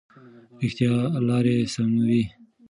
[0.61, 0.93] رښتیا
[1.27, 2.23] لارې سموي.